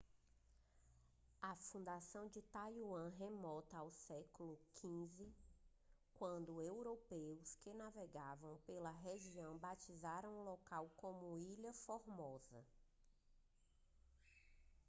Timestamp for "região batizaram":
8.89-10.31